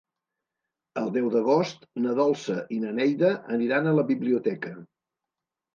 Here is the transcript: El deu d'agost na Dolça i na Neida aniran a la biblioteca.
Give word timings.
El 1.01 1.11
deu 1.17 1.27
d'agost 1.35 1.85
na 2.07 2.15
Dolça 2.21 2.59
i 2.77 2.81
na 2.87 2.95
Neida 3.01 3.33
aniran 3.59 3.87
a 3.93 3.97
la 4.01 4.09
biblioteca. 4.13 4.75